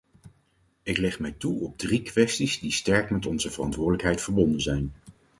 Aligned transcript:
Ik 0.83 0.97
leg 0.97 1.19
mij 1.19 1.31
toe 1.31 1.59
op 1.59 1.77
drie 1.77 2.01
kwesties 2.01 2.59
die 2.59 2.71
sterk 2.71 3.09
met 3.09 3.25
onze 3.25 3.51
verantwoordelijkheid 3.51 4.21
verbonden 4.21 4.61
zijn. 4.61 4.93